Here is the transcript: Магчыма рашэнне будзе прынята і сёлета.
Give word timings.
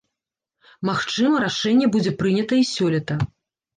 Магчыма 0.89 1.43
рашэнне 1.45 1.91
будзе 1.97 2.15
прынята 2.23 2.55
і 2.63 2.67
сёлета. 2.75 3.23